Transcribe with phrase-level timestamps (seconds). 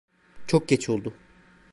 [0.47, 1.13] Çok geç oldu.